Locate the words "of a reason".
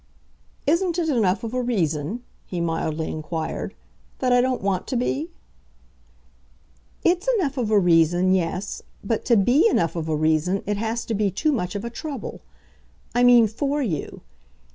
1.43-2.23, 7.55-8.33, 9.95-10.63